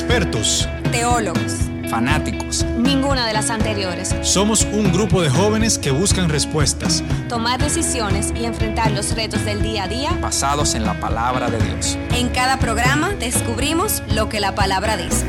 [0.00, 2.64] expertos, teólogos, fanáticos.
[2.78, 4.14] Ninguna de las anteriores.
[4.22, 9.62] Somos un grupo de jóvenes que buscan respuestas, tomar decisiones y enfrentar los retos del
[9.62, 11.98] día a día basados en la palabra de Dios.
[12.14, 15.26] En cada programa descubrimos lo que la palabra dice.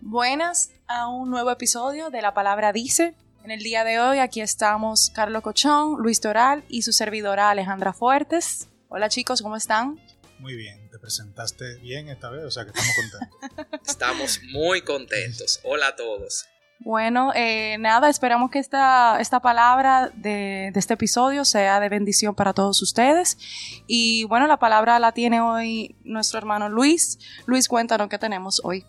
[0.00, 3.14] Buenas a un nuevo episodio de La Palabra Dice.
[3.46, 7.92] En el día de hoy aquí estamos Carlos Cochón, Luis Toral y su servidora Alejandra
[7.92, 8.68] Fuertes.
[8.88, 10.00] Hola chicos, ¿cómo están?
[10.40, 13.80] Muy bien, te presentaste bien esta vez, o sea que estamos contentos.
[13.88, 15.60] estamos muy contentos.
[15.62, 16.46] Hola a todos.
[16.80, 22.34] Bueno, eh, nada, esperamos que esta, esta palabra de, de, este episodio sea de bendición
[22.34, 23.38] para todos ustedes.
[23.86, 27.20] Y bueno, la palabra la tiene hoy nuestro hermano Luis.
[27.46, 28.84] Luis, cuéntanos qué tenemos hoy.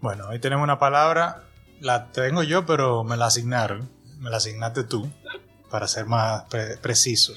[0.00, 1.42] Bueno, hoy tenemos una palabra
[1.80, 3.90] la tengo yo, pero me la asignaron.
[4.18, 5.10] Me la asignaste tú,
[5.70, 6.44] para ser más
[6.80, 7.34] preciso.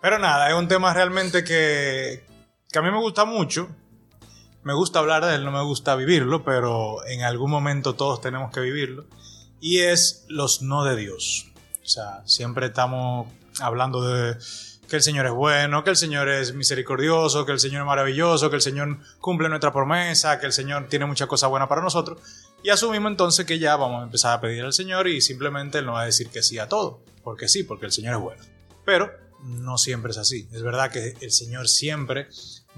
[0.00, 2.24] Pero nada, es un tema realmente que,
[2.70, 3.68] que a mí me gusta mucho.
[4.62, 8.50] Me gusta hablar de él, no me gusta vivirlo, pero en algún momento todos tenemos
[8.50, 9.06] que vivirlo.
[9.60, 11.52] Y es los no de Dios.
[11.82, 13.28] O sea, siempre estamos
[13.60, 14.36] hablando de
[14.90, 18.50] que el Señor es bueno, que el Señor es misericordioso, que el Señor es maravilloso,
[18.50, 22.18] que el Señor cumple nuestra promesa, que el Señor tiene muchas cosas buenas para nosotros.
[22.64, 25.86] Y asumimos entonces que ya vamos a empezar a pedir al Señor y simplemente Él
[25.86, 28.42] no va a decir que sí a todo, porque sí, porque el Señor es bueno.
[28.84, 29.12] Pero
[29.44, 30.48] no siempre es así.
[30.52, 32.28] Es verdad que el Señor siempre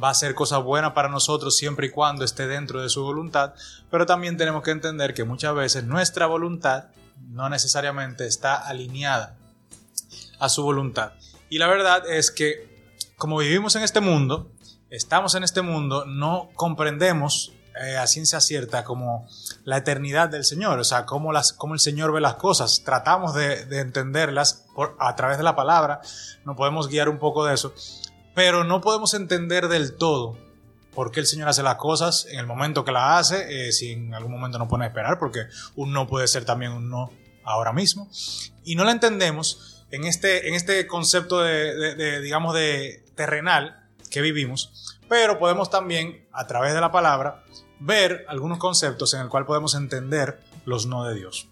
[0.02, 3.54] va a hacer cosas buenas para nosotros siempre y cuando esté dentro de su voluntad,
[3.90, 6.88] pero también tenemos que entender que muchas veces nuestra voluntad
[7.30, 9.34] no necesariamente está alineada
[10.38, 11.12] a su voluntad.
[11.52, 12.66] Y la verdad es que
[13.18, 14.50] como vivimos en este mundo,
[14.88, 19.28] estamos en este mundo, no comprendemos eh, a ciencia cierta como
[19.64, 22.80] la eternidad del Señor, o sea, cómo, el Señor ve las cosas.
[22.86, 24.64] Tratamos de, entenderlas
[24.98, 26.00] a través de la palabra,
[26.46, 27.74] no podemos guiar un poco de eso,
[28.34, 30.38] pero no podemos entender del todo
[30.94, 33.92] por qué el Señor hace las cosas en el momento que las hace, eh, si
[33.92, 35.40] en algún momento no pone a esperar, porque
[35.76, 37.10] un no puede ser también un no
[37.44, 38.08] ahora mismo,
[38.64, 44.98] y no la entendemos en este, en este concepto de, digamos, de terrenal que vivimos,
[45.08, 47.44] pero podemos también, a través de la palabra,
[47.78, 51.48] ver algunos conceptos en el cual podemos entender los no de Dios.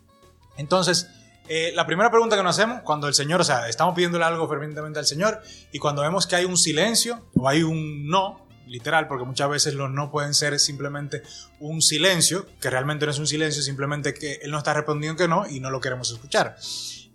[0.56, 1.08] Entonces,
[1.48, 4.48] eh, la primera pregunta que nos hacemos cuando el Señor, o sea, estamos pidiéndole algo
[4.48, 5.42] fervientemente al Señor
[5.72, 9.74] y cuando vemos que hay un silencio o hay un no, literal, porque muchas veces
[9.74, 11.22] los no pueden ser simplemente
[11.58, 15.28] un silencio, que realmente no es un silencio, simplemente que Él no está respondiendo que
[15.28, 16.56] no y no lo queremos escuchar.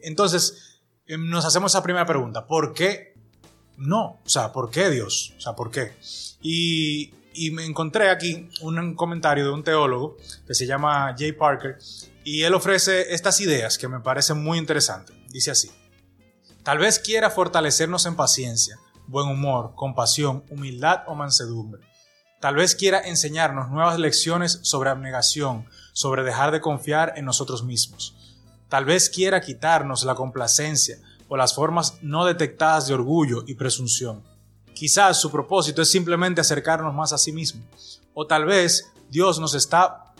[0.01, 0.74] Entonces,
[1.07, 2.47] nos hacemos esa primera pregunta.
[2.47, 3.15] ¿Por qué
[3.77, 4.21] no?
[4.25, 5.33] O sea, ¿por qué Dios?
[5.37, 5.95] O sea, ¿por qué?
[6.41, 7.11] Y,
[7.51, 10.15] me encontré aquí un comentario de un teólogo
[10.47, 11.77] que se llama Jay Parker
[12.23, 15.13] y él ofrece estas ideas que me parecen muy interesantes.
[15.29, 15.69] Dice así,
[16.63, 21.81] tal vez quiera fortalecernos en paciencia, buen humor, compasión, humildad o mansedumbre.
[22.39, 28.15] Tal vez quiera enseñarnos nuevas lecciones sobre abnegación, sobre dejar de confiar en nosotros mismos.
[28.75, 30.97] Tal vez quiera quitarnos la complacencia
[31.29, 34.21] o las formas no detectadas de orgullo y presunción.
[34.73, 37.63] Quizás su propósito es simplemente acercarnos más a sí mismo.
[38.13, 40.13] O tal vez Dios nos está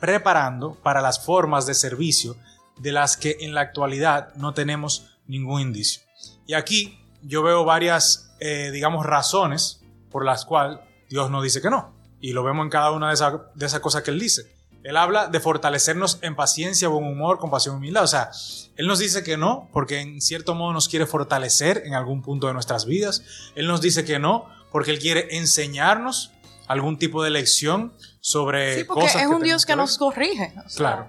[0.00, 2.34] preparando para las formas de servicio
[2.78, 6.00] de las que en la actualidad no tenemos ningún indicio.
[6.46, 10.78] Y aquí yo veo varias, eh, digamos, razones por las cuales
[11.10, 11.94] Dios nos dice que no.
[12.22, 14.50] Y lo vemos en cada una de esas, cosas que Él dice.
[14.84, 18.04] Él habla de fortalecernos en paciencia, buen humor, compasión, humildad.
[18.04, 18.30] O sea,
[18.76, 22.46] Él nos dice que no, porque en cierto modo nos quiere fortalecer en algún punto
[22.46, 23.22] de nuestras vidas.
[23.54, 26.32] Él nos dice que no, porque Él quiere enseñarnos
[26.68, 30.52] algún tipo de lección sobre sí, porque Es un Dios que, nos corrige.
[30.76, 31.08] Claro.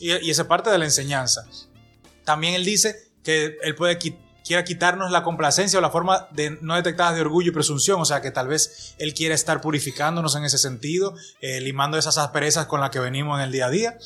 [0.00, 1.46] Y, y esa parte de la enseñanza.
[2.24, 6.58] También Él dice que Él puede quitar quiera quitarnos la complacencia o la forma de
[6.60, 10.36] no detectada de orgullo y presunción, o sea que tal vez Él quiere estar purificándonos
[10.36, 13.70] en ese sentido, eh, limando esas asperezas con las que venimos en el día a
[13.70, 13.98] día.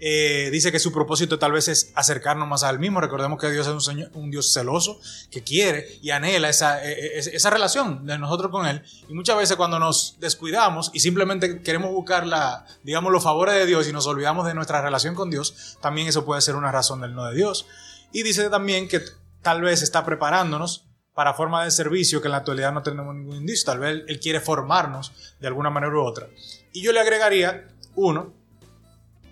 [0.00, 3.00] Eh, dice que su propósito tal vez es acercarnos más al mismo.
[3.00, 5.00] Recordemos que Dios es un, señor, un Dios celoso
[5.30, 8.82] que quiere y anhela esa, e, e, esa relación de nosotros con Él.
[9.08, 13.66] Y muchas veces cuando nos descuidamos y simplemente queremos buscar la, digamos, los favores de
[13.66, 17.00] Dios y nos olvidamos de nuestra relación con Dios, también eso puede ser una razón
[17.00, 17.66] del no de Dios.
[18.12, 19.02] Y dice también que
[19.42, 23.36] tal vez está preparándonos para forma de servicio que en la actualidad no tenemos ningún
[23.36, 23.66] indicio.
[23.66, 26.28] Tal vez él quiere formarnos de alguna manera u otra.
[26.72, 28.32] Y yo le agregaría uno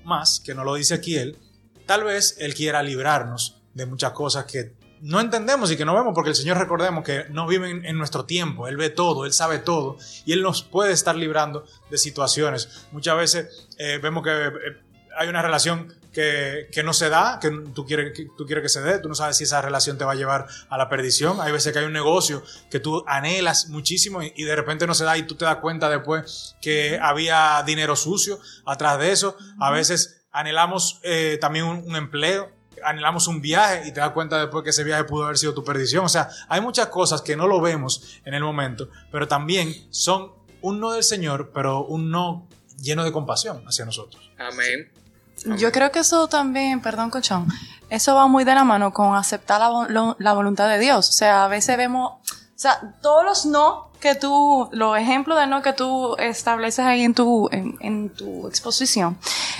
[0.05, 1.39] más, que no lo dice aquí él.
[1.87, 6.15] Tal vez él quiera librarnos de muchas cosas que no entendemos y que no vemos,
[6.15, 9.59] porque el Señor recordemos que no vive en, nuestro tiempo, Él ve todo, Él sabe
[9.59, 12.87] todo y Él nos puede estar librando de situaciones.
[12.93, 14.53] Muchas veces eh, vemos que eh,
[15.19, 18.71] hay una relación que, que no se da, que tú, quieres, que tú quieres que
[18.71, 21.43] se dé, tú no sabes si esa relación te va a llevar a la perdición.
[21.43, 24.95] Hay veces que hay un negocio que tú anhelas muchísimo y, y de repente no
[24.95, 29.37] se da y tú te das cuenta después que había dinero sucio atrás de eso.
[29.61, 32.51] A veces anhelamos eh, también un, un empleo
[32.83, 35.65] anhelamos un viaje y te das cuenta después que ese viaje pudo haber sido tu
[35.65, 36.07] perdición.
[36.07, 40.33] O sea, hay muchas cosas que no lo vemos en el momento, pero también son
[40.63, 42.49] un no del Señor, pero un no
[42.79, 44.31] lleno de compasión hacia nosotros.
[44.39, 44.91] Amén.
[45.59, 47.47] Yo creo que eso también, perdón, Cochón,
[47.91, 51.09] eso va muy de la mano con aceptar la, lo- la voluntad de Dios.
[51.09, 52.19] O sea, a veces vemos, o
[52.59, 57.15] sea, todos los no que tú, los ejemplos de no que tú estableces ahí en
[57.15, 59.19] tu, en, en tu exposición,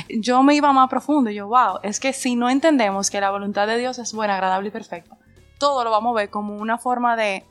[0.09, 1.31] yo me iba más profundo.
[1.31, 4.69] Yo, wow, es que si no entendemos que la voluntad de Dios es buena, agradable
[4.69, 5.17] y perfecta,
[5.59, 7.47] todo lo vamos a ver como una forma de,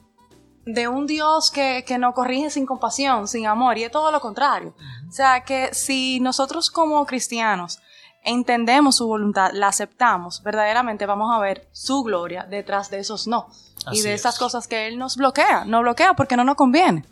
[0.65, 4.19] de un Dios que, que nos corrige sin compasión, sin amor, y es todo lo
[4.19, 4.75] contrario.
[5.07, 7.79] O sea, que si nosotros como cristianos
[8.25, 13.49] entendemos su voluntad, la aceptamos, verdaderamente vamos a ver su gloria detrás de esos no.
[13.85, 14.39] Así y de esas es.
[14.39, 17.05] cosas que Él nos bloquea, nos bloquea porque no nos conviene.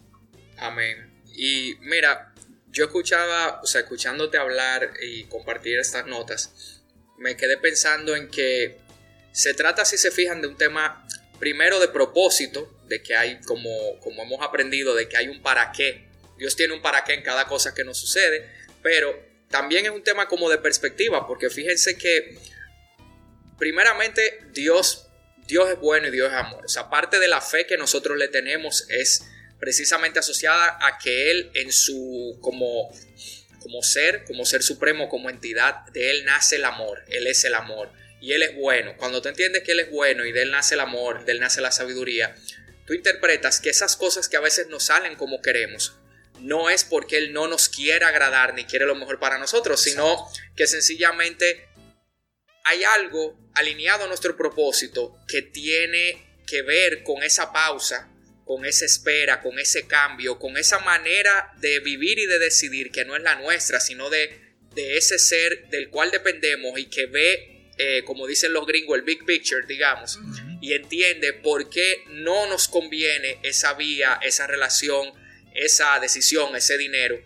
[0.58, 1.24] Amén.
[1.36, 2.34] Y mira,
[2.72, 6.82] yo escuchaba, o sea, escuchándote hablar y compartir estas notas,
[7.18, 8.80] me quedé pensando en que
[9.32, 11.06] se trata, si se fijan, de un tema
[11.40, 13.70] primero de propósito, de que hay, como,
[14.00, 16.08] como hemos aprendido, de que hay un para qué.
[16.38, 18.50] Dios tiene un para qué en cada cosa que nos sucede,
[18.82, 22.40] pero también es un tema como de perspectiva, porque fíjense que
[23.60, 25.06] primeramente Dios,
[25.46, 26.66] Dios es bueno y Dios es amor.
[26.66, 29.24] O sea, parte de la fe que nosotros le tenemos es
[29.60, 32.92] precisamente asociada a que Él en su como,
[33.60, 37.54] como ser, como ser supremo, como entidad, de Él nace el amor, Él es el
[37.54, 38.96] amor y Él es bueno.
[38.98, 41.40] Cuando tú entiendes que Él es bueno y de Él nace el amor, de Él
[41.40, 42.36] nace la sabiduría,
[42.88, 46.00] tú interpretas que esas cosas que a veces no salen como queremos,
[46.40, 50.28] no es porque Él no nos quiera agradar ni quiere lo mejor para nosotros, sino
[50.56, 51.68] que sencillamente
[52.66, 58.10] hay algo alineado a nuestro propósito que tiene que ver con esa pausa,
[58.46, 63.06] con esa espera, con ese cambio, con esa manera de vivir y de decidir que
[63.06, 67.72] no es la nuestra, sino de, de ese ser del cual dependemos y que ve,
[67.78, 70.20] eh, como dicen los gringos, el big picture, digamos,
[70.62, 75.12] y entiende por qué no nos conviene esa vía, esa relación,
[75.56, 77.18] esa decisión, ese dinero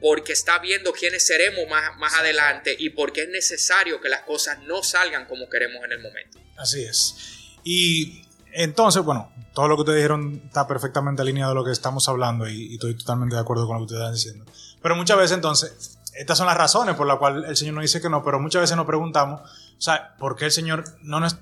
[0.00, 4.58] porque está viendo quiénes seremos más, más adelante y porque es necesario que las cosas
[4.62, 6.38] no salgan como queremos en el momento.
[6.56, 7.16] Así es.
[7.64, 8.22] Y
[8.52, 12.48] entonces, bueno, todo lo que ustedes dijeron está perfectamente alineado a lo que estamos hablando
[12.48, 14.52] y, y estoy totalmente de acuerdo con lo que ustedes están diciendo.
[14.80, 18.00] Pero muchas veces entonces, estas son las razones por las cuales el Señor nos dice
[18.00, 21.36] que no, pero muchas veces nos preguntamos, o sea, ¿por qué el Señor no nos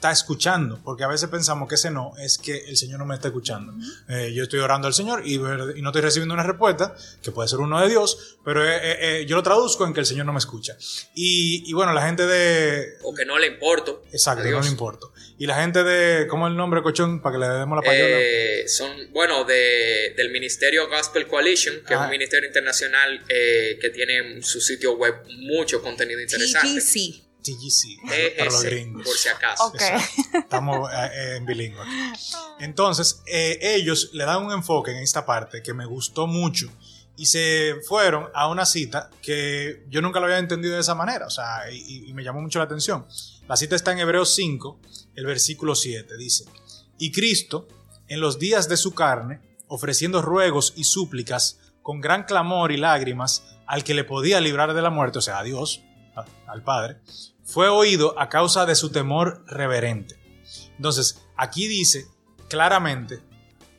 [0.00, 0.80] está escuchando?
[0.82, 3.74] Porque a veces pensamos que ese no es que el Señor no me está escuchando.
[4.08, 7.58] Eh, yo estoy orando al Señor y, no estoy recibiendo una respuesta, que puede ser
[7.58, 8.78] uno de Dios, pero eh,
[9.20, 10.74] eh, yo lo traduzco en que el Señor no me escucha.
[11.14, 14.02] Y, y bueno, la gente de, O que no le importo.
[14.10, 15.06] Exacto, no le importa.
[15.38, 17.20] Y la gente de, ¿cómo es el nombre, cochón?
[17.20, 18.16] Para que le demos la payola.
[18.18, 23.90] Eh, son, bueno, de, del Ministerio Gospel Coalition, que es un ministerio internacional eh, que
[23.90, 26.80] tiene en su sitio web mucho contenido interesante.
[26.80, 27.29] TGC.
[27.42, 29.04] TGC, TGC, para los gringos.
[29.04, 29.72] por si acaso.
[30.34, 31.84] Estamos eh, eh, en bilingüe.
[32.58, 36.70] Entonces, eh, ellos le dan un enfoque en esta parte que me gustó mucho
[37.16, 41.26] y se fueron a una cita que yo nunca lo había entendido de esa manera,
[41.26, 43.06] o sea, y, y me llamó mucho la atención.
[43.46, 44.80] La cita está en Hebreos 5,
[45.16, 46.44] el versículo 7, dice,
[46.98, 47.68] y Cristo,
[48.08, 53.44] en los días de su carne, ofreciendo ruegos y súplicas con gran clamor y lágrimas
[53.66, 55.82] al que le podía librar de la muerte, o sea, a Dios,
[56.46, 56.98] al Padre,
[57.50, 60.16] fue oído a causa de su temor reverente.
[60.76, 62.06] Entonces, aquí dice
[62.48, 63.20] claramente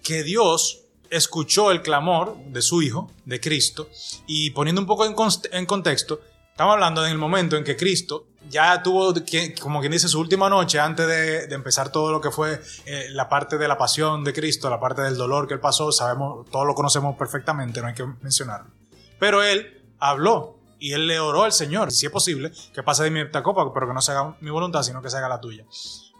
[0.04, 3.90] que Dios escuchó el clamor de su Hijo, de Cristo,
[4.28, 8.82] y poniendo un poco en, contexto, estamos hablando en el momento en que Cristo ya
[8.82, 9.13] tuvo,
[9.62, 13.08] como quien dice, su última noche antes de, de empezar todo lo que fue eh,
[13.12, 16.50] la parte de la pasión de Cristo, la parte del dolor que él pasó, sabemos,
[16.50, 18.72] todos lo conocemos perfectamente, no hay que mencionarlo.
[19.20, 23.11] Pero él habló y él le oró al Señor, si es posible, que pase de
[23.11, 25.39] mi esta copa, pero que no se haga mi voluntad, sino que se haga la
[25.39, 25.63] tuya.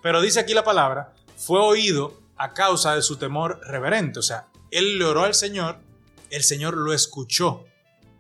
[0.02, 4.20] Pero dice aquí la palabra, fue oído a causa de su temor reverente.
[4.20, 5.80] O sea, él le oró al Señor,
[6.30, 7.66] el Señor lo escuchó,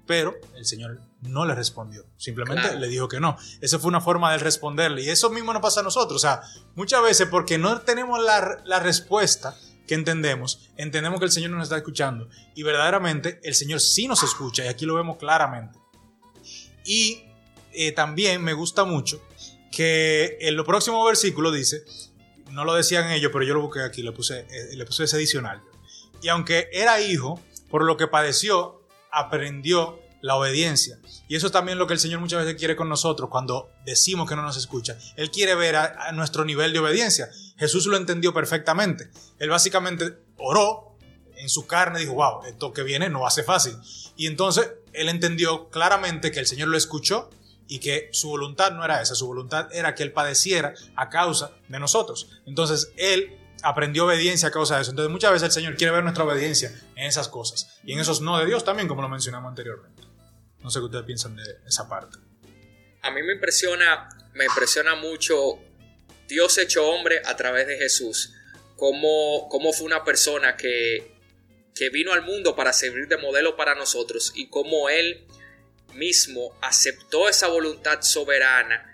[0.07, 2.05] pero el Señor no le respondió.
[2.17, 2.79] Simplemente Claro.
[2.79, 3.37] le dijo que no.
[3.61, 5.03] Esa fue una forma de responderle.
[5.03, 6.15] Y eso mismo nos pasa a nosotros.
[6.17, 6.41] O sea,
[6.75, 9.55] muchas veces porque no tenemos la, la respuesta
[9.87, 12.27] que entendemos, entendemos que el Señor no nos está escuchando.
[12.55, 14.65] Y verdaderamente el Señor sí nos escucha.
[14.65, 15.80] Y aquí lo vemos claramente.
[16.83, 17.23] Y
[17.73, 19.21] eh, también me gusta mucho
[19.71, 21.83] que en lo próximo versículo dice,
[22.51, 25.15] no lo decían ellos, pero yo lo busqué aquí, le puse, eh, le puse ese
[25.15, 25.61] adicional.
[26.21, 30.99] Y aunque era hijo, por lo que padeció, aprendió la obediencia.
[31.27, 34.29] Y eso es también lo que el Señor muchas veces quiere con nosotros cuando decimos
[34.29, 34.97] que no nos escucha.
[35.15, 37.29] Él quiere ver a, a nuestro nivel de obediencia.
[37.57, 39.09] Jesús lo entendió perfectamente.
[39.39, 40.97] Él básicamente oró
[41.37, 43.75] en su carne, dijo, wow, esto que viene no hace fácil.
[44.15, 47.29] Y entonces él entendió claramente que el Señor lo escuchó
[47.67, 51.51] y que su voluntad no era esa, su voluntad era que él padeciera a causa
[51.69, 52.29] de nosotros.
[52.45, 54.91] Entonces él aprendió obediencia a causa de eso.
[54.91, 58.21] Entonces muchas veces el Señor quiere ver nuestra obediencia en esas cosas y en esos
[58.21, 60.03] no de Dios también, como lo mencionamos anteriormente.
[60.59, 62.17] No sé qué ustedes piensan de esa parte.
[63.03, 65.59] A mí me impresiona, me impresiona mucho
[66.27, 68.33] Dios hecho hombre a través de Jesús.
[68.75, 71.10] Cómo, cómo fue una persona que,
[71.81, 75.25] que vino al mundo para servir de modelo para nosotros y cómo Él
[75.95, 78.87] mismo aceptó esa voluntad soberana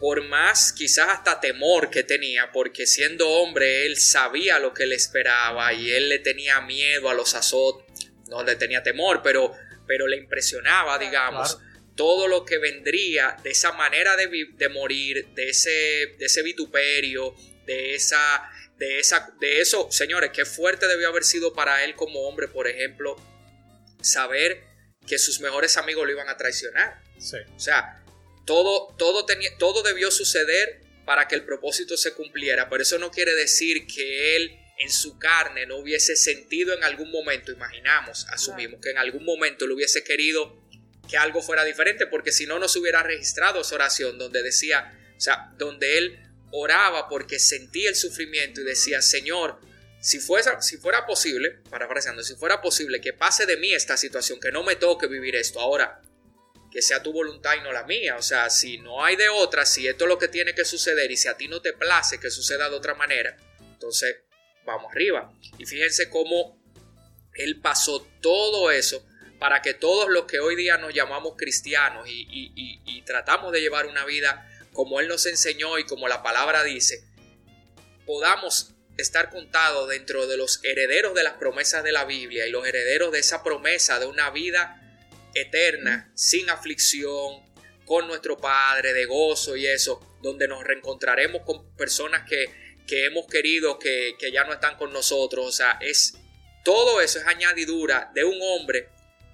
[0.00, 4.94] por más quizás hasta temor que tenía, porque siendo hombre él sabía lo que le
[4.94, 9.52] esperaba y él le tenía miedo a los azotes, no le tenía temor, pero,
[9.86, 11.58] pero le impresionaba, digamos,
[11.96, 17.34] todo lo que vendría de esa manera de, de morir, de ese, de ese vituperio,
[17.66, 22.20] de esa, de esa, de eso, señores, qué fuerte debió haber sido para él como
[22.28, 23.16] hombre, por ejemplo,
[24.00, 24.64] saber
[25.06, 27.02] que sus mejores amigos lo iban a traicionar.
[27.18, 27.38] Sí.
[27.56, 28.04] O sea,
[28.44, 33.10] todo, todo, tenía, todo debió suceder para que el propósito se cumpliera, pero eso no
[33.10, 38.80] quiere decir que él en su carne no hubiese sentido en algún momento, imaginamos, asumimos
[38.82, 40.62] que en algún momento le hubiese querido
[41.08, 44.92] que algo fuera diferente, porque si no, no se hubiera registrado esa oración donde decía,
[45.16, 46.25] o sea, donde él
[46.58, 49.60] oraba porque sentía el sufrimiento y decía, Señor,
[50.00, 54.38] si fuera, si fuera posible, parafraseando, si fuera posible que pase de mí esta situación,
[54.40, 56.00] que no me toque vivir esto, ahora
[56.70, 58.16] que sea tu voluntad y no la mía.
[58.16, 61.10] O sea, si no hay de otra, si esto es lo que tiene que suceder
[61.10, 64.18] y si a ti no te place que suceda de otra manera, entonces
[64.66, 65.32] vamos arriba.
[65.58, 66.60] Y fíjense cómo
[67.34, 69.06] él pasó todo eso
[69.38, 73.86] para que todos los que hoy día nos llamamos cristianos y, y, tratamos de llevar
[73.86, 77.02] una vida como Él nos enseñó y como la palabra dice,
[78.04, 82.66] podamos estar contados dentro de los herederos de las promesas de la Biblia y los
[82.66, 84.82] herederos de esa promesa de una vida
[85.34, 87.44] eterna, sin aflicción,
[87.86, 92.46] con nuestro Padre, de gozo y eso, donde nos reencontraremos con personas que,
[92.86, 95.46] que hemos querido, que, que ya no están con nosotros.
[95.46, 96.14] O sea, es
[96.64, 98.88] todo eso es añadidura de un hombre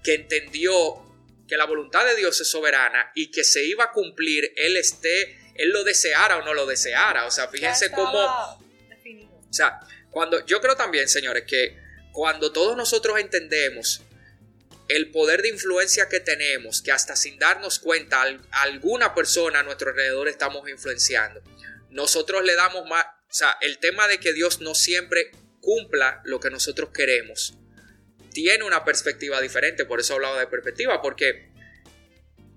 [0.04, 1.11] que entendió
[1.52, 5.38] que la voluntad de Dios es soberana y que se iba a cumplir, él esté,
[5.54, 7.26] él lo deseara o no lo deseara.
[7.26, 8.18] O sea, fíjense cómo.
[8.18, 9.78] O sea,
[10.10, 11.78] cuando yo creo también, señores, que
[12.10, 14.00] cuando todos nosotros entendemos
[14.88, 19.90] el poder de influencia que tenemos, que hasta sin darnos cuenta, alguna persona a nuestro
[19.90, 21.42] alrededor estamos influenciando.
[21.90, 26.40] Nosotros le damos más, o sea, el tema de que Dios no siempre cumpla lo
[26.40, 27.58] que nosotros queremos,
[28.32, 31.50] tiene una perspectiva diferente, por eso hablaba de perspectiva, porque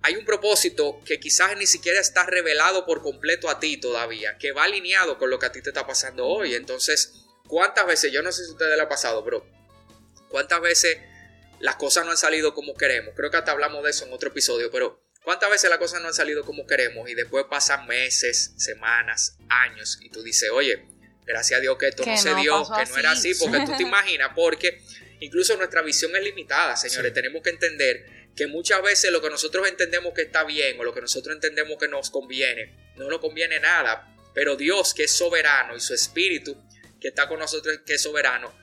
[0.01, 4.51] hay un propósito que quizás ni siquiera está revelado por completo a ti todavía, que
[4.51, 6.53] va alineado con lo que a ti te está pasando hoy.
[6.53, 7.13] Entonces,
[7.47, 9.45] ¿cuántas veces, yo no sé si a ustedes le ha pasado, pero
[10.29, 10.97] cuántas veces
[11.59, 13.13] las cosas no han salido como queremos.
[13.15, 16.07] Creo que hasta hablamos de eso en otro episodio, pero ¿cuántas veces las cosas no
[16.07, 20.85] han salido como queremos y después pasan meses, semanas, años y tú dices, oye,
[21.25, 23.83] gracias a Dios que esto no se dio, que no era así, porque tú te
[23.83, 24.81] imaginas, porque
[25.19, 27.15] incluso nuestra visión es limitada, señores, sí.
[27.15, 28.05] tenemos que entender
[28.35, 31.77] que muchas veces lo que nosotros entendemos que está bien o lo que nosotros entendemos
[31.79, 36.55] que nos conviene, no nos conviene nada, pero Dios que es soberano y su espíritu
[36.99, 38.53] que está con nosotros que es soberano,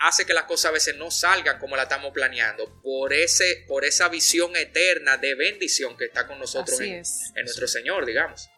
[0.00, 2.80] hace que las cosas a veces no salgan como la estamos planeando.
[2.82, 7.68] Por ese por esa visión eterna de bendición que está con nosotros en, en, nuestro
[7.68, 8.48] Señor, digamos.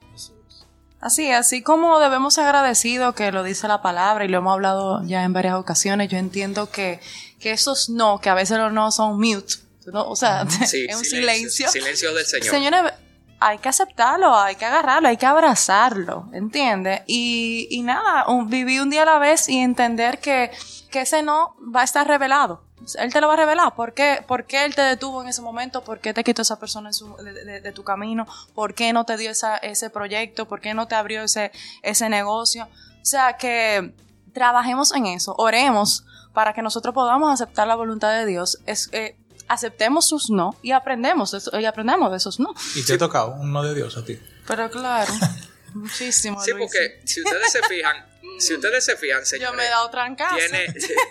[1.01, 5.01] Así, así como debemos ser agradecidos que lo dice la palabra y lo hemos hablado
[5.07, 7.01] ya en varias ocasiones, yo entiendo que,
[7.41, 9.55] que esos no, que a veces los no son mute,
[9.87, 10.09] ¿no?
[10.09, 12.11] o sea, sí, es un silencio, silencio.
[12.11, 12.51] Silencio del Señor.
[12.51, 12.93] Señores,
[13.41, 17.01] hay que aceptarlo, hay que agarrarlo, hay que abrazarlo, ¿entiendes?
[17.07, 20.51] Y, y nada, un, vivir un día a la vez y entender que,
[20.91, 22.63] que ese no va a estar revelado.
[22.99, 23.75] Él te lo va a revelar.
[23.75, 25.83] ¿Por qué, ¿Por qué él te detuvo en ese momento?
[25.85, 28.27] ¿Por qué te quitó esa persona su, de, de, de, tu camino?
[28.55, 30.47] ¿Por qué no te dio esa, ese proyecto?
[30.47, 32.65] ¿Por qué no te abrió ese, ese negocio?
[32.65, 33.93] O sea, que
[34.33, 38.59] trabajemos en eso, oremos para que nosotros podamos aceptar la voluntad de Dios.
[38.67, 39.17] Es, eh,
[39.49, 42.55] aceptemos sus no y aprendemos y aprendemos de esos no.
[42.77, 44.19] Y te ha tocado un no de Dios a ti.
[44.47, 45.13] Pero claro,
[45.75, 46.43] muchísimo.
[46.43, 46.65] Sí, Luis.
[46.67, 47.97] porque si ustedes se fijan,
[48.39, 50.37] si ustedes se fijan, señores, yo me he dado trancazo.
[50.37, 50.67] Tiene,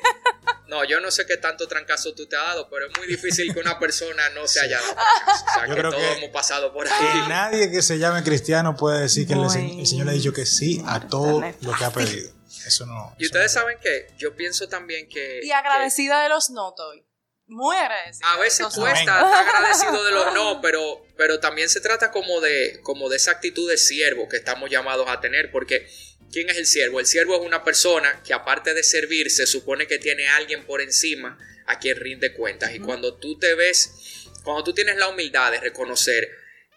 [0.67, 3.53] no, yo no sé qué tanto trancazo tú te has dado, pero es muy difícil
[3.53, 5.45] que una persona no se haya dado trancazo.
[5.45, 7.21] O sea, Yo que creo todos que- hemos pasado por ahí.
[7.25, 9.79] Y nadie que se llame cristiano puede decir que el, Bueno.
[9.79, 12.31] el Señor le ha dicho que sí a todo lo que ha pedido.
[12.69, 13.15] Eso no.
[13.17, 13.61] Y eso ustedes no.
[13.61, 15.41] saben que yo pienso también que...
[15.43, 17.05] Y agradecida de los no estoy.
[17.47, 18.29] Muy agradecido.
[18.29, 22.79] A veces cuesta estar agradecido de los no, pero, pero también se trata como de,
[22.83, 25.89] como de esa actitud de siervo que estamos llamados a tener, porque
[26.31, 26.99] ¿quién es el siervo?
[26.99, 30.63] El siervo es una persona que aparte de servir, se supone que tiene a alguien
[30.63, 32.73] por encima a quien rinde cuentas.
[32.75, 36.29] Y cuando tú te ves, cuando tú tienes la humildad de reconocer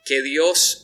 [0.07, 0.82] que Dios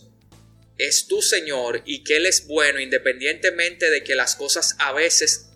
[0.79, 5.47] es tu Señor y que Él es bueno, independientemente de que las cosas a veces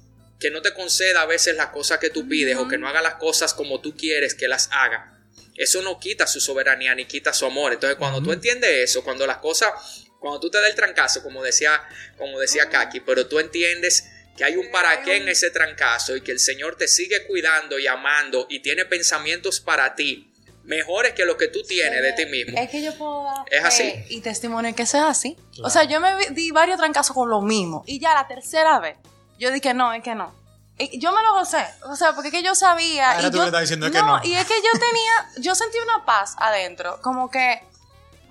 [0.40, 3.00] que no te conceda a veces las cosas que tú pides o que no haga
[3.00, 5.20] las cosas como tú quieres que las haga.
[5.54, 7.72] Eso no quita su soberanía ni quita su amor.
[7.72, 9.70] Entonces, cuando tú entiendes eso, cuando las cosas,
[10.18, 11.80] cuando tú te das el trancazo, como decía,
[12.18, 16.22] como decía Kaki, pero tú entiendes que hay un para qué en ese trancazo y
[16.22, 20.31] que el Señor te sigue cuidando y amando y tiene pensamientos para ti
[20.64, 22.58] mejores que lo que tú tienes de ti mismo.
[22.58, 23.92] Es que yo puedo dar Es así.
[24.08, 25.36] y testimonio que sea así.
[25.54, 25.66] Claro.
[25.66, 27.82] O sea, yo me di varios trancazos con lo mismo.
[27.86, 28.96] Y ya la tercera vez,
[29.38, 30.32] yo dije no, es que no.
[30.78, 31.64] Y yo me lo gocé.
[31.90, 33.12] O sea, porque es que yo sabía.
[33.12, 34.20] Ahora y tú yo, le estás diciendo que no.
[34.24, 36.98] Y es que yo tenía, yo sentí una paz adentro.
[37.02, 37.62] Como que,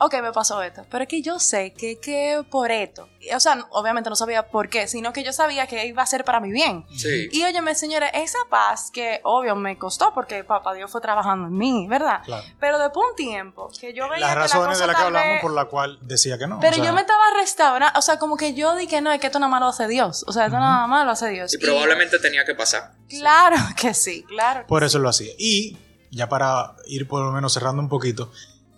[0.05, 0.85] ok, me pasó esto.
[0.89, 3.07] Pero es que yo sé que, que por esto.
[3.35, 6.23] O sea, obviamente no sabía por qué, sino que yo sabía que iba a ser
[6.25, 6.85] para mi bien.
[6.95, 7.29] Sí.
[7.31, 11.57] Y óyeme, señores, esa paz que obvio me costó porque papá Dios fue trabajando en
[11.57, 12.21] mí, ¿verdad?
[12.25, 12.43] Claro.
[12.59, 14.95] Pero después de un tiempo que yo veía Las que la razones cosa de las
[14.95, 16.59] que hablamos vez- por la cual decía que no.
[16.59, 19.19] Pero o sea, yo me estaba restaurando, o sea, como que yo dije, no, es
[19.21, 20.25] que esto nada más lo hace Dios.
[20.27, 21.53] O sea, esto nada más lo hace Dios.
[21.53, 22.91] Y probablemente tenía que pasar.
[23.07, 24.61] Claro que sí, claro.
[24.61, 25.31] que Por eso lo hacía.
[25.37, 25.77] Y
[26.09, 28.31] ya para ir por lo menos cerrando un poquito,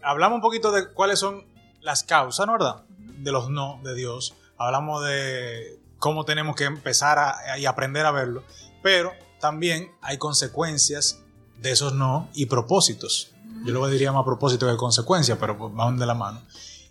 [0.04, 1.46] hablamos un poquito de cuáles son
[1.82, 2.84] las causas, ¿no verdad?
[2.98, 4.36] De los no de Dios.
[4.58, 8.44] Hablamos de cómo tenemos que empezar a, y aprender a verlo.
[8.82, 11.22] Pero también hay consecuencias
[11.60, 13.32] de esos no y propósitos.
[13.66, 16.42] Yo lo diría más propósito que consecuencia, pero pues van de la mano.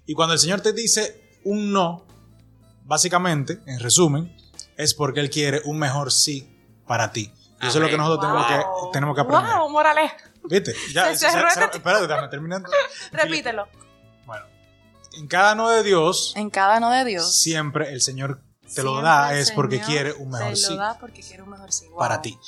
[0.06, 2.04] Y cuando el Señor te dice un no,
[2.84, 4.34] básicamente, en resumen,
[4.76, 7.32] es porque Él quiere un mejor sí para ti.
[7.60, 9.56] Y eso es lo que nosotros tenemos que, tenemos que aprender.
[9.58, 10.12] Wow, Morales,
[10.44, 10.74] ¿Viste?
[10.92, 12.62] Ya, Se cerró este- espérate, terminar.
[13.12, 13.68] repítelo.
[14.26, 14.44] Bueno,
[15.14, 17.40] en cada no de Dios, En cada no de Dios.
[17.40, 18.40] siempre el Señor
[18.74, 21.50] te lo da, es porque quiere un mejor Te sí lo da porque quiere un
[21.50, 21.86] mejor sí.
[21.88, 21.98] Wow.
[21.98, 22.38] para ti.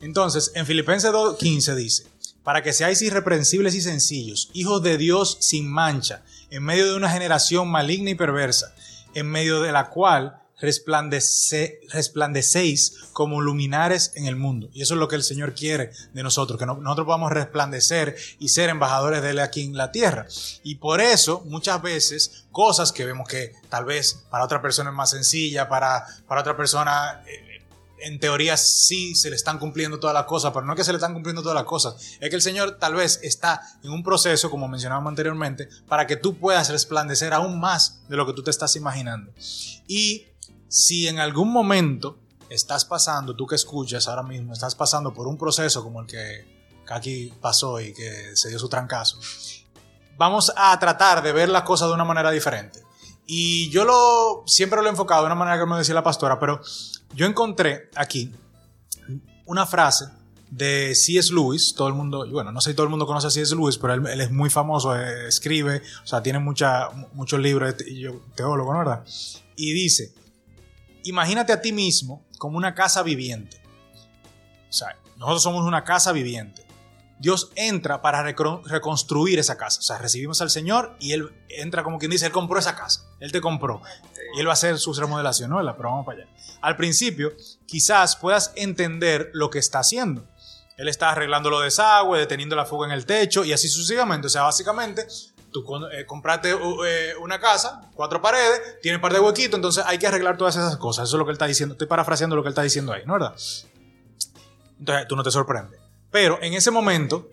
[0.00, 2.06] Entonces, en Filipenses 2.15 dice,
[2.42, 7.08] para que seáis irreprensibles y sencillos, hijos de Dios sin mancha, en medio de una
[7.10, 8.74] generación maligna y perversa,
[9.14, 14.70] en medio de la cual resplandece- resplandecéis como luminares en el mundo.
[14.72, 18.16] Y eso es lo que el Señor quiere de nosotros, que no- nosotros podamos resplandecer
[18.38, 20.26] y ser embajadores de Él aquí en la tierra.
[20.62, 24.96] Y por eso, muchas veces, cosas que vemos que tal vez para otra persona es
[24.96, 27.22] más sencilla, para, para otra persona...
[27.26, 27.48] eh,
[28.04, 30.90] en teoría sí se le están cumpliendo todas las cosas, pero no es que se
[30.90, 34.02] le están cumpliendo todas las cosas, es que el Señor tal vez está en un
[34.02, 38.42] proceso, como mencionábamos anteriormente, para que tú puedas resplandecer aún más de lo que tú
[38.42, 39.32] te estás imaginando.
[39.86, 40.26] Y
[40.72, 42.16] si en algún momento
[42.48, 46.46] estás pasando, tú que escuchas ahora mismo, estás pasando por un proceso como el que
[46.86, 49.18] Kaki pasó y que se dio su trancazo,
[50.16, 52.82] vamos a tratar de ver las cosas de una manera diferente.
[53.26, 56.40] Y yo lo siempre lo he enfocado de una manera que me decía la pastora,
[56.40, 56.62] pero
[57.14, 58.32] yo encontré aquí
[59.44, 60.06] una frase
[60.50, 61.34] de C.S.
[61.34, 63.54] Lewis, todo el mundo, bueno, no sé si todo el mundo conoce a C.S.
[63.54, 67.74] Lewis, pero él, es muy famoso, eh, escribe, o sea, tiene muchos libros,
[68.34, 69.04] teólogo, ¿no verdad?
[69.54, 70.14] Y dice,
[71.04, 73.60] imagínate a ti mismo como una casa viviente.
[74.68, 76.66] O sea, nosotros somos una casa viviente.
[77.18, 79.78] Dios entra para reconstruir esa casa.
[79.78, 83.04] O sea, recibimos al Señor y Él entra como quien dice, Él compró esa casa.
[83.20, 83.80] Él te compró.
[84.34, 85.58] Y Él va a hacer su remodelación, ¿no?
[85.58, 86.30] Pero vamos para allá.
[86.60, 87.32] Al principio,
[87.66, 90.26] quizás puedas entender lo que está haciendo.
[90.76, 94.26] Él está arreglando los desagües, deteniendo la fuga en el techo y así sucesivamente.
[94.26, 95.06] O sea, básicamente,
[95.52, 99.98] tú eh, compraste eh, una casa, cuatro paredes, tiene un par de huequitos, entonces hay
[99.98, 101.08] que arreglar todas esas cosas.
[101.08, 101.74] Eso es lo que él está diciendo.
[101.74, 103.34] Estoy parafraseando lo que él está diciendo ahí, ¿no verdad?
[104.78, 105.80] Entonces tú no te sorprendes.
[106.10, 107.28] Pero en ese momento,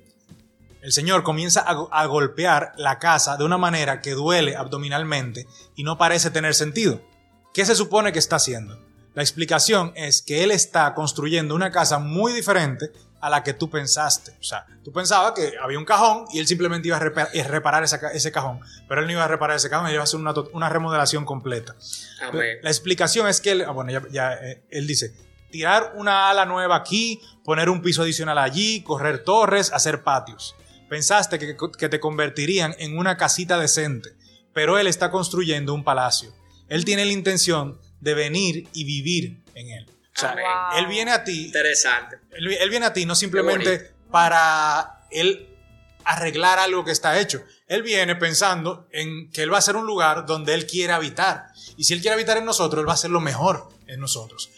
[0.81, 5.97] el Señor comienza a golpear la casa de una manera que duele abdominalmente y no
[5.97, 7.01] parece tener sentido.
[7.53, 8.79] ¿Qué se supone que está haciendo?
[9.15, 13.69] La explicación es que Él está construyendo una casa muy diferente a la que tú
[13.69, 14.31] pensaste.
[14.39, 17.83] O sea, tú pensabas que había un cajón y Él simplemente iba a a reparar
[17.83, 18.59] ese cajón.
[18.87, 21.75] Pero Él no iba a reparar ese cajón, Él iba a hacer una, remodelación completa.
[22.21, 22.57] Amén.
[22.61, 25.13] La explicación es que él, ah, bueno, ya, ya, eh, él dice,
[25.49, 30.55] tirar una ala nueva aquí, poner un piso adicional allí, correr torres, hacer patios.
[30.89, 34.09] Pensaste que, que te convertirían en una casita decente,
[34.53, 36.33] pero él está construyendo un palacio.
[36.67, 39.98] Él tiene la intención de venir y vivir en él.
[40.27, 42.17] O sea, él viene a ti Interesante.
[42.31, 45.49] él, él viene a ti no simplemente para él
[46.05, 47.43] arreglar algo que está hecho.
[47.67, 51.47] Él viene pensando en que él va a ser un lugar donde él quiere habitar.
[51.77, 54.49] Y si él quiere habitar en nosotros, él va a hacer lo mejor en nosotros.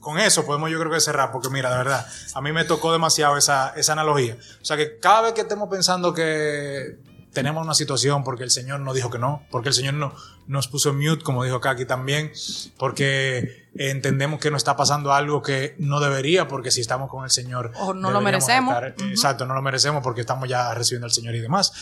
[0.00, 2.92] con eso podemos yo creo que cerrar, porque mira, de verdad, a mí me tocó
[2.92, 4.36] demasiado esa, esa analogía.
[4.62, 6.98] O sea que cada vez que estemos pensando que
[7.36, 10.14] tenemos una situación porque el Señor nos dijo que no, porque el Señor no,
[10.46, 12.32] nos puso en mute, como dijo Kaki también,
[12.78, 17.30] porque entendemos que nos está pasando algo que no debería, porque si estamos con el
[17.30, 17.72] Señor...
[17.78, 18.74] O no lo merecemos.
[18.74, 21.72] estar- Exacto, no lo merecemos porque estamos ya recibiendo al Señor y demás.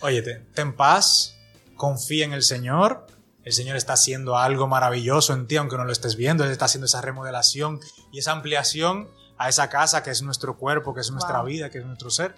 [0.00, 1.36] Óyete, ten paz,
[1.76, 3.06] confía en el Señor.
[3.44, 6.44] El Señor está haciendo algo maravilloso en ti, aunque no lo estés viendo.
[6.44, 7.80] Él está haciendo esa remodelación
[8.12, 9.08] y esa ampliación
[9.44, 11.46] a esa casa que es nuestro cuerpo, que es nuestra Wow.
[11.46, 12.36] vida, que es nuestro ser.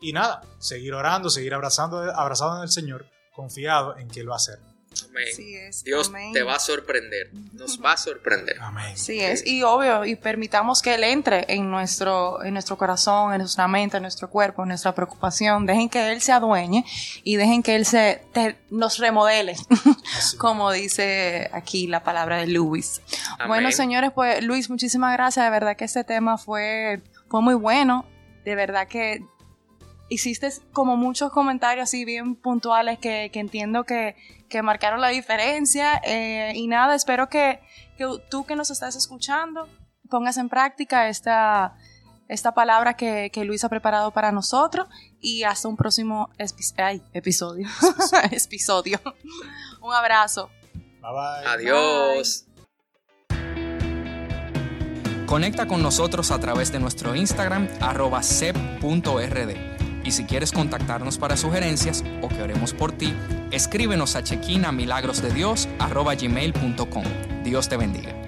[0.00, 4.34] Y nada, seguir orando, seguir abrazando, abrazado en el Señor, confiado en que Él va
[4.34, 4.58] a hacer.
[5.16, 5.28] Amén.
[5.32, 6.32] Así es, Dios amén.
[6.32, 7.30] te va a sorprender.
[7.54, 8.56] Nos va a sorprender.
[8.60, 8.96] Amén.
[8.96, 13.38] Sí es, y obvio, y permitamos que Él entre en nuestro, en nuestro corazón, en
[13.38, 15.64] nuestra mente, en nuestro cuerpo, en nuestra preocupación.
[15.64, 16.84] Dejen que Él se adueñe
[17.24, 19.56] y dejen que Él se, te- nos remodele,
[20.38, 23.00] como dice aquí la palabra de Luis.
[23.38, 23.48] Amén.
[23.48, 25.44] Bueno, señores, pues Luis, muchísimas gracias.
[25.46, 28.04] De verdad que este tema fue, fue muy bueno.
[28.44, 29.24] De verdad que
[30.08, 34.14] hiciste como muchos comentarios así bien puntuales que, que entiendo que,
[34.48, 36.00] que marcaron la diferencia.
[36.04, 37.60] Eh, y nada, espero que,
[37.98, 39.68] que tú que nos estás escuchando
[40.08, 41.74] pongas en práctica esta,
[42.28, 44.86] esta palabra que, que Luis ha preparado para nosotros
[45.20, 47.68] y hasta un próximo espi- ay, episodio.
[48.30, 49.00] episodio.
[49.82, 50.48] un abrazo.
[50.74, 51.46] Bye bye.
[51.52, 52.44] Adiós.
[55.26, 59.75] Conecta con nosotros a través de nuestro Instagram arroba sep.rd.
[60.06, 63.12] Y si quieres contactarnos para sugerencias o que oremos por ti,
[63.50, 67.04] escríbenos a chequinamilagrosdedios arroba gmail.com.
[67.42, 68.25] Dios te bendiga.